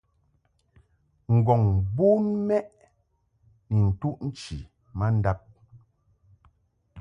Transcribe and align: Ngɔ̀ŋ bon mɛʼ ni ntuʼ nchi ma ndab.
Ngɔ̀ŋ 1.35 1.61
bon 1.95 2.23
mɛʼ 2.47 2.67
ni 3.69 3.77
ntuʼ 3.89 4.17
nchi 4.27 4.57
ma 4.97 5.05
ndab. 5.17 5.39